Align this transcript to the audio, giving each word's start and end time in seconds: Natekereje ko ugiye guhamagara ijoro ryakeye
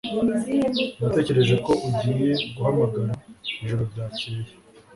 Natekereje 0.99 1.55
ko 1.65 1.71
ugiye 1.87 2.29
guhamagara 2.53 3.13
ijoro 3.61 3.81
ryakeye 3.91 4.51